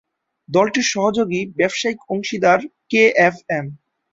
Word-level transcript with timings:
দলটির 0.49 0.87
সহযোগী 0.93 1.41
ব্যবসায়িক 1.57 1.99
অংশীদার 2.09 2.59
কেএফএম। 2.91 3.65